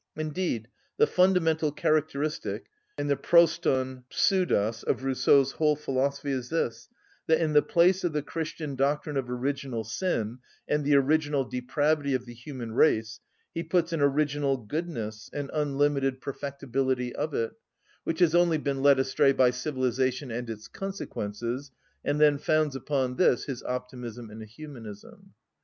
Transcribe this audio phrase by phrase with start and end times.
[0.15, 2.65] Indeed, the fundamental characteristic
[2.97, 6.89] and the πρωτον ψευδος of Rousseau's whole philosophy is this,
[7.27, 12.15] that in the place of the Christian doctrine of original sin, and the original depravity
[12.15, 13.19] of the human race,
[13.53, 17.51] he puts an original goodness and unlimited perfectibility of it,
[18.03, 21.69] which has only been led astray by civilisation and its consequences,
[22.03, 25.35] and then founds upon this his optimism and humanism.